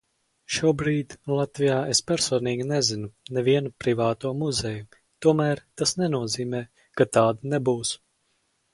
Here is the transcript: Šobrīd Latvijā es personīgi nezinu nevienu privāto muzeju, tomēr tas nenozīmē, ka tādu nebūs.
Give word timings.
Šobrīd 0.53 1.11
Latvijā 1.39 1.75
es 1.95 2.01
personīgi 2.13 2.67
nezinu 2.71 3.11
nevienu 3.39 3.73
privāto 3.85 4.33
muzeju, 4.41 5.01
tomēr 5.29 5.65
tas 5.81 5.97
nenozīmē, 6.03 6.67
ka 6.99 7.13
tādu 7.17 7.57
nebūs. 7.57 7.97